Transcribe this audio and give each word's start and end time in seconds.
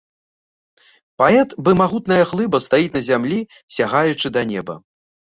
Паэт 1.21 1.49
бы 1.67 1.71
магутная 1.81 2.17
глыба 2.31 2.61
стаіць 2.67 2.89
на 2.95 3.01
зямлі, 3.09 3.37
сягаючы 3.77 4.27
да 4.39 4.45
неба. 4.53 4.73